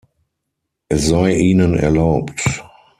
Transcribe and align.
Es 0.89 1.09
sei 1.09 1.35
Ihnen 1.37 1.75
erlaubt! 1.75 2.63